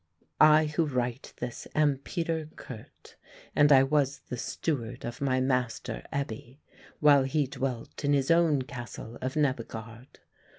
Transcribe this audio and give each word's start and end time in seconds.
I 0.39 0.65
who 0.65 0.85
write 0.87 1.31
this 1.37 1.67
am 1.75 1.99
Peter 1.99 2.49
Kurt, 2.55 3.17
and 3.55 3.71
I 3.71 3.83
was 3.83 4.21
the 4.29 4.35
steward 4.35 5.05
of 5.05 5.21
my 5.21 5.39
master 5.39 6.01
Ebbe 6.11 6.57
while 6.99 7.21
he 7.21 7.45
dwelt 7.45 8.03
in 8.03 8.13
his 8.13 8.31
own 8.31 8.63
castle 8.63 9.19
of 9.21 9.35
Nebbegaard. 9.35 10.17